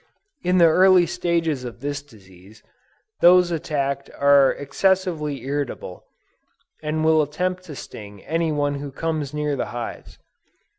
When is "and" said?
6.81-7.05